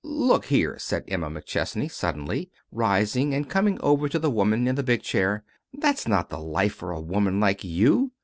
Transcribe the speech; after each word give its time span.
"Look 0.03 0.45
here," 0.45 0.79
said 0.79 1.03
Emma 1.07 1.29
McChesney, 1.29 1.87
suddenly, 1.91 2.49
rising 2.71 3.35
and 3.35 3.47
coming 3.47 3.79
over 3.81 4.09
to 4.09 4.17
the 4.17 4.31
woman 4.31 4.65
in 4.67 4.73
the 4.73 4.81
big 4.81 5.03
chair, 5.03 5.43
"that's 5.77 6.07
not 6.07 6.29
the 6.29 6.39
life 6.39 6.73
for 6.73 6.89
a 6.89 6.99
woman 6.99 7.39
like 7.39 7.63
you. 7.63 8.11